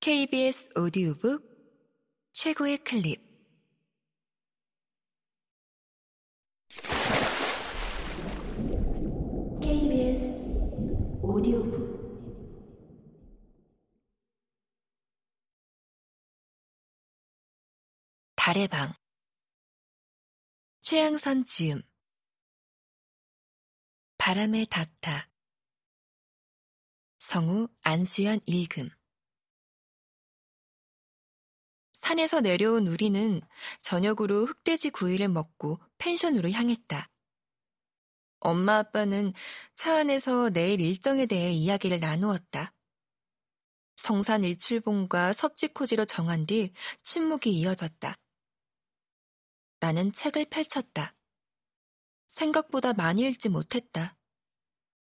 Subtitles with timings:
[0.00, 1.44] KBS 오디오북
[2.32, 3.20] 최고의 클립.
[9.60, 10.38] KBS
[11.20, 11.98] 오디오북.
[18.36, 18.94] 달의 방.
[20.80, 21.82] 최양선 지음.
[24.16, 25.28] 바람에 닿다.
[27.18, 28.90] 성우 안수연 읽음
[32.08, 33.42] 산에서 내려온 우리는
[33.82, 37.10] 저녁으로 흑돼지 구이를 먹고 펜션으로 향했다.
[38.40, 39.34] 엄마 아빠는
[39.74, 42.72] 차 안에서 내일 일정에 대해 이야기를 나누었다.
[43.96, 48.14] 성산 일출봉과 섭지코지로 정한 뒤 침묵이 이어졌다.
[49.80, 51.14] 나는 책을 펼쳤다.
[52.26, 54.16] 생각보다 많이 읽지 못했다.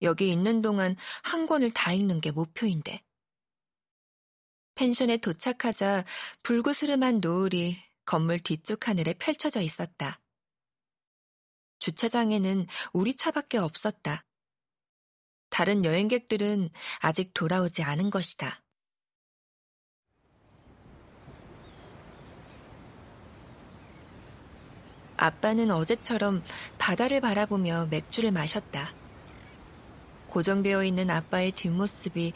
[0.02, 3.02] 여기 있는 동안 한 권을 다 읽는 게 목표인데.
[4.74, 6.04] 펜션에 도착하자
[6.42, 10.20] 불구스름한 노을이 건물 뒤쪽 하늘에 펼쳐져 있었다.
[11.78, 14.24] 주차장에는 우리 차밖에 없었다.
[15.48, 18.62] 다른 여행객들은 아직 돌아오지 않은 것이다.
[25.16, 26.42] 아빠는 어제처럼
[26.78, 28.92] 바다를 바라보며 맥주를 마셨다.
[30.28, 32.32] 고정되어 있는 아빠의 뒷모습이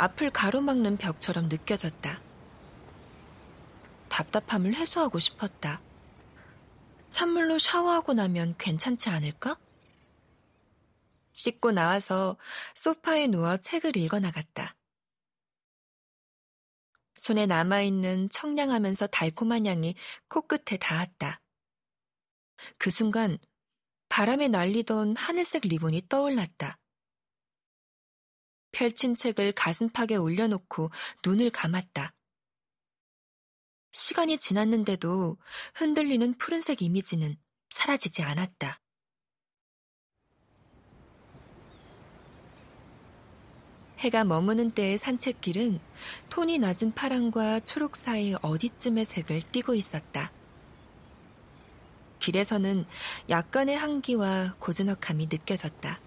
[0.00, 2.22] 앞을 가로막는 벽처럼 느껴졌다.
[4.08, 5.82] 답답함을 해소하고 싶었다.
[7.10, 9.58] 찬물로 샤워하고 나면 괜찮지 않을까?
[11.32, 12.38] 씻고 나와서
[12.74, 14.74] 소파에 누워 책을 읽어 나갔다.
[17.16, 19.96] 손에 남아있는 청량하면서 달콤한 향이
[20.30, 21.42] 코끝에 닿았다.
[22.78, 23.36] 그 순간
[24.08, 26.79] 바람에 날리던 하늘색 리본이 떠올랐다.
[28.72, 30.90] 펼친 책을 가슴팍에 올려놓고
[31.24, 32.12] 눈을 감았다.
[33.92, 35.36] 시간이 지났는데도
[35.74, 37.36] 흔들리는 푸른색 이미지는
[37.70, 38.80] 사라지지 않았다.
[43.98, 45.78] 해가 머무는 때의 산책길은
[46.30, 50.32] 톤이 낮은 파랑과 초록 사이 어디쯤의 색을 띠고 있었다.
[52.18, 52.86] 길에서는
[53.28, 56.00] 약간의 향기와 고즈넉함이 느껴졌다.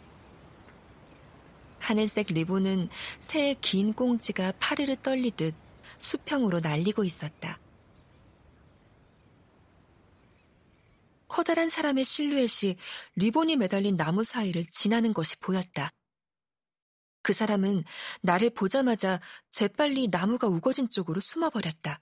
[1.84, 2.88] 하늘색 리본은
[3.20, 5.54] 새의 긴 꽁지가 파르르 떨리듯
[5.98, 7.60] 수평으로 날리고 있었다.
[11.28, 12.78] 커다란 사람의 실루엣이
[13.16, 15.90] 리본이 매달린 나무 사이를 지나는 것이 보였다.
[17.22, 17.84] 그 사람은
[18.22, 19.20] 나를 보자마자
[19.52, 22.00] 재빨리 나무가 우거진 쪽으로 숨어버렸다.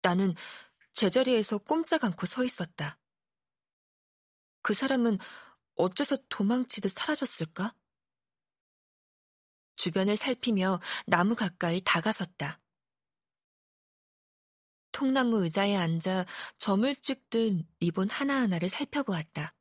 [0.00, 0.34] 나는
[0.94, 2.98] 제자리에서 꼼짝 않고 서 있었다.
[4.62, 5.18] 그 사람은
[5.76, 7.74] 어째서 도망치듯 사라졌을까?
[9.76, 12.60] 주변을 살피며 나무 가까이 다가섰다.
[14.92, 16.24] 통나무 의자에 앉아
[16.56, 19.54] 점을 찍듯 리본 하나하나를 살펴보았다.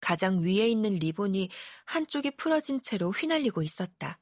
[0.00, 1.48] 가장 위에 있는 리본이
[1.86, 4.20] 한쪽이 풀어진 채로 휘날리고 있었다.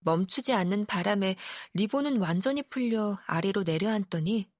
[0.00, 1.36] 멈추지 않는 바람에
[1.74, 4.50] 리본은 완전히 풀려 아래로 내려앉더니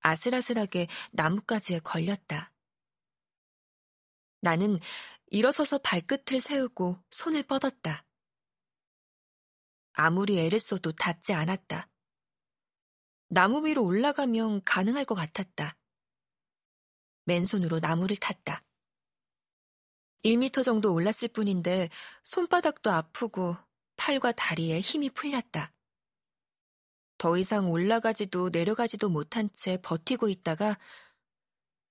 [0.00, 2.53] 아슬아슬하게 나뭇가지에 걸렸다.
[4.44, 4.78] 나는
[5.28, 8.04] 일어서서 발끝을 세우고 손을 뻗었다.
[9.94, 11.88] 아무리 애를 써도 닿지 않았다.
[13.28, 15.76] 나무 위로 올라가면 가능할 것 같았다.
[17.24, 18.62] 맨손으로 나무를 탔다.
[20.24, 21.88] 1미터 정도 올랐을 뿐인데
[22.22, 23.56] 손바닥도 아프고
[23.96, 25.72] 팔과 다리에 힘이 풀렸다.
[27.16, 30.78] 더 이상 올라가지도 내려가지도 못한 채 버티고 있다가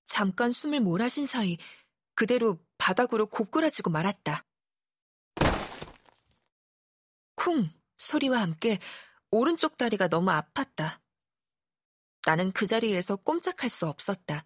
[0.05, 1.57] 잠깐 숨을 몰아쉰 사이
[2.15, 4.45] 그대로 바닥으로 고꾸라지고 말았다.
[7.35, 8.79] 쿵 소리와 함께
[9.31, 11.01] 오른쪽 다리가 너무 아팠다.
[12.25, 14.45] 나는 그 자리에서 꼼짝할 수 없었다.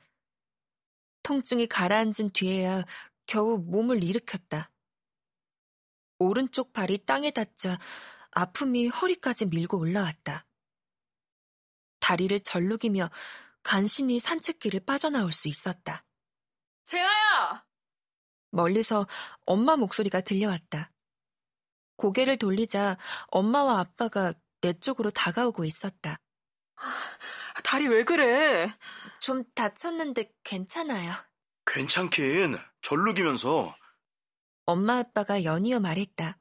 [1.24, 2.86] 통증이 가라앉은 뒤에야
[3.26, 4.72] 겨우 몸을 일으켰다.
[6.20, 7.78] 오른쪽 발이 땅에 닿자
[8.32, 10.46] 아픔이 허리까지 밀고 올라왔다.
[12.00, 13.10] 다리를 절룩이며
[13.62, 16.07] 간신히 산책길을 빠져나올 수 있었다.
[16.88, 17.66] 재아야!
[18.52, 19.06] 멀리서
[19.46, 20.90] 엄마 목소리가 들려왔다.
[21.98, 22.98] 고개를 돌리자
[23.28, 26.16] 엄마와 아빠가 내 쪽으로 다가오고 있었다.
[27.66, 28.74] 다리 왜 그래?
[29.20, 31.12] 좀 다쳤는데 괜찮아요.
[31.66, 33.76] 괜찮긴 절룩이면서
[34.66, 36.40] 엄마 아빠가 연이어 말했다.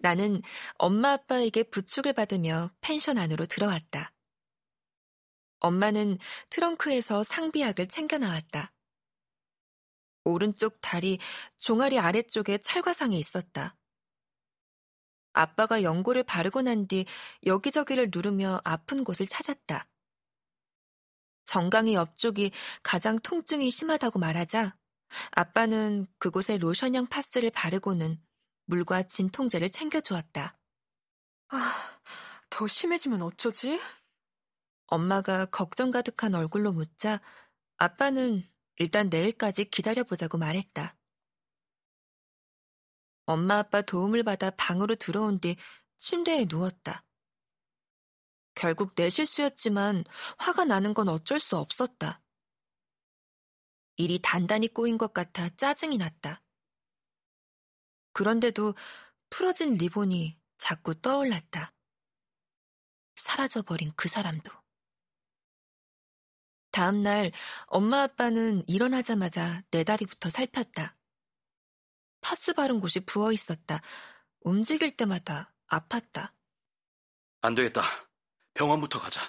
[0.00, 0.40] 나는
[0.78, 4.14] 엄마 아빠에게 부축을 받으며 펜션 안으로 들어왔다.
[5.58, 6.18] 엄마는
[6.48, 8.72] 트렁크에서 상비약을 챙겨 나왔다.
[10.26, 11.18] 오른쪽 다리
[11.56, 13.76] 종아리 아래쪽에 찰과상에 있었다.
[15.32, 17.04] 아빠가 연고를 바르고 난 뒤
[17.44, 19.86] 여기저기를 누르며 아픈 곳을 찾았다.
[21.44, 22.50] 정강이 옆쪽이
[22.82, 24.76] 가장 통증이 심하다고 말하자
[25.32, 28.20] 아빠는 그곳에 로션형 파스를 바르고는
[28.64, 30.58] 물과 진통제를 챙겨주었다.
[31.48, 32.00] 아,
[32.50, 33.80] 더 심해지면 어쩌지?
[34.88, 37.20] 엄마가 걱정 가득한 얼굴로 묻자
[37.76, 38.42] 아빠는
[38.76, 40.96] 일단 내일까지 기다려보자고 말했다.
[43.24, 45.56] 엄마 아빠 도움을 받아 방으로 들어온 뒤
[45.96, 47.04] 침대에 누웠다.
[48.54, 50.04] 결국 내 실수였지만
[50.38, 52.22] 화가 나는 건 어쩔 수 없었다.
[53.96, 56.42] 일이 단단히 꼬인 것 같아 짜증이 났다.
[58.12, 58.74] 그런데도
[59.30, 61.74] 풀어진 리본이 자꾸 떠올랐다.
[63.16, 64.65] 사라져버린 그 사람도.
[66.76, 67.32] 다음날
[67.68, 70.94] 엄마 아빠는 일어나자마자 내 다리부터 살폈다.
[72.20, 73.80] 파스 바른 곳이 부어 있었다.
[74.40, 76.34] 움직일 때마다 아팠다.
[77.40, 77.80] 안 되겠다.
[78.52, 79.22] 병원부터 가자.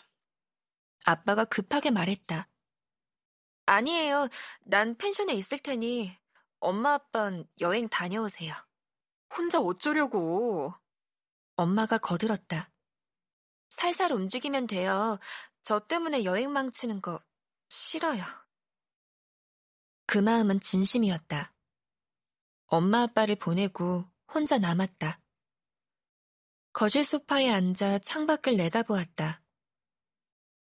[1.06, 2.50] 아빠가 급하게 말했다.
[3.66, 4.28] 아니에요.
[4.66, 6.14] 난 펜션에 있을 테니
[6.60, 8.54] 엄마 아빠는 여행 다녀오세요.
[9.34, 10.74] 혼자 어쩌려고.
[11.56, 12.70] 엄마가 거들었다.
[13.70, 15.18] 살살 움직이면 돼요.
[15.64, 17.22] 저 때문에 여행 망치는 거
[17.70, 18.24] 싫어요.
[20.06, 21.54] 그 마음은 진심이었다.
[22.68, 25.20] 엄마 아빠를 보내고 혼자 남았다.
[26.74, 29.42] 거실 소파에 앉아 창밖을 내다보았다.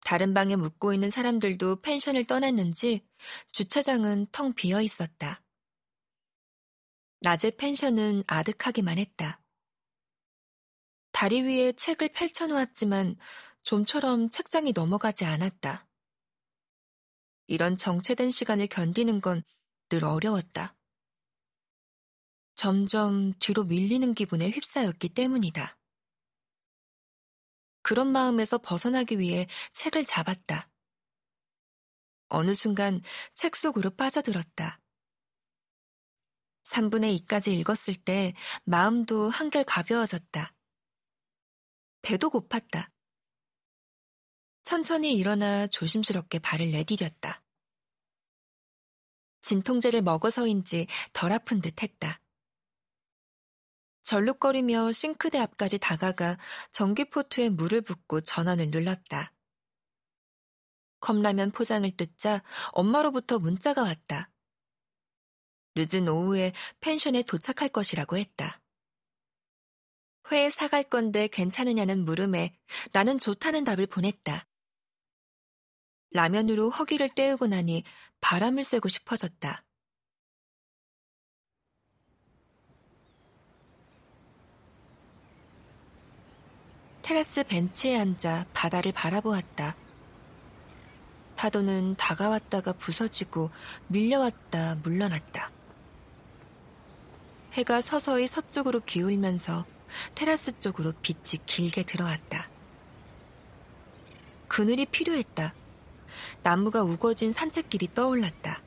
[0.00, 3.06] 다른 방에 묵고 있는 사람들도 펜션을 떠났는지
[3.50, 5.42] 주차장은 텅 비어 있었다.
[7.20, 9.42] 낮에 펜션은 아득하기만 했다.
[11.10, 13.16] 다리 위에 책을 펼쳐놓았지만
[13.62, 15.85] 좀처럼 책장이 넘어가지 않았다.
[17.46, 19.42] 이런 정체된 시간을 견디는 건
[19.88, 20.74] 늘 어려웠다.
[22.56, 25.78] 점점 뒤로 밀리는 기분에 휩싸였기 때문이다.
[27.82, 30.68] 그런 마음에서 벗어나기 위해 책을 잡았다.
[32.28, 33.00] 어느 순간
[33.34, 34.80] 책 속으로 빠져들었다.
[36.64, 38.34] 3분의 2까지 읽었을 때
[38.64, 40.52] 마음도 한결 가벼워졌다.
[42.02, 42.90] 배도 고팠다.
[44.66, 47.40] 천천히 일어나 조심스럽게 발을 내디뎠다.
[49.42, 52.20] 진통제를 먹어서인지 덜 아픈 듯 했다.
[54.02, 56.36] 절룩거리며 싱크대 앞까지 다가가
[56.72, 59.32] 전기포트에 물을 붓고 전원을 눌렀다.
[60.98, 62.42] 컵라면 포장을 뜯자
[62.72, 64.32] 엄마로부터 문자가 왔다.
[65.76, 68.60] 늦은 오후에 펜션에 도착할 것이라고 했다.
[70.32, 72.52] 회 사갈 건데 괜찮으냐는 물음에
[72.90, 74.44] 나는 좋다는 답을 보냈다.
[76.12, 77.84] 라면으로 허기를 때우고 나니
[78.20, 79.62] 바람을 쐬고 싶어졌다.
[87.02, 89.76] 테라스 벤치에 앉아 바다를 바라보았다.
[91.36, 93.50] 파도는 다가왔다가 부서지고
[93.86, 95.52] 밀려왔다 물러났다.
[97.52, 99.64] 해가 서서히 서쪽으로 기울면서
[100.14, 102.50] 테라스 쪽으로 빛이 길게 들어왔다.
[104.48, 105.54] 그늘이 필요했다.
[106.42, 108.62] 나무가 우거진 산책길이 떠올랐다.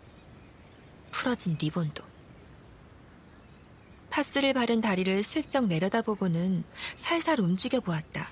[1.11, 2.03] 풀어진 리본도.
[4.09, 6.63] 파스를 바른 다리를 슬쩍 내려다보고는
[6.95, 8.29] 살살 움직여 보았다.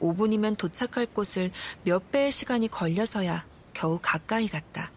[0.00, 1.50] 5분이면 도착할 곳을
[1.84, 4.92] 몇 배의 시간이 걸려서야 겨우 가까이 갔다.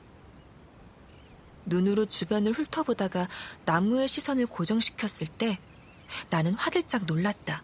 [1.66, 3.28] 눈으로 주변을 훑어보다가
[3.66, 5.60] 나무의 시선을 고정시켰을 때
[6.30, 7.64] 나는 화들짝 놀랐다.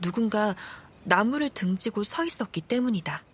[0.00, 0.54] 누군가
[1.04, 3.24] 나무를 등지고 서 있었기 때문이다.